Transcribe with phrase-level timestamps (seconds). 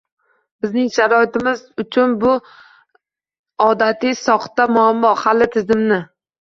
[0.65, 2.33] Bizning sharoitimiz uchun bu
[3.69, 6.05] odatiy soxta muammo: hali tizimni